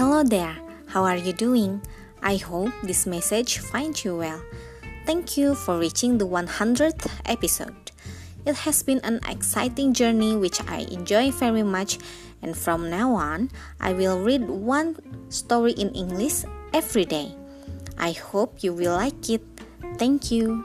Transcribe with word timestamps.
Hello 0.00 0.24
there, 0.24 0.56
how 0.86 1.04
are 1.04 1.18
you 1.18 1.34
doing? 1.34 1.82
I 2.22 2.36
hope 2.36 2.72
this 2.82 3.04
message 3.04 3.58
finds 3.58 4.02
you 4.02 4.16
well. 4.16 4.40
Thank 5.04 5.36
you 5.36 5.54
for 5.54 5.76
reaching 5.78 6.16
the 6.16 6.26
100th 6.26 7.04
episode. 7.26 7.92
It 8.46 8.56
has 8.64 8.82
been 8.82 9.00
an 9.04 9.20
exciting 9.28 9.92
journey 9.92 10.36
which 10.36 10.58
I 10.66 10.88
enjoy 10.88 11.32
very 11.32 11.62
much, 11.62 11.98
and 12.40 12.56
from 12.56 12.88
now 12.88 13.12
on, 13.12 13.50
I 13.78 13.92
will 13.92 14.18
read 14.24 14.48
one 14.48 14.96
story 15.28 15.72
in 15.72 15.90
English 15.90 16.44
every 16.72 17.04
day. 17.04 17.36
I 17.98 18.12
hope 18.12 18.64
you 18.64 18.72
will 18.72 18.96
like 18.96 19.28
it. 19.28 19.44
Thank 19.98 20.30
you. 20.30 20.64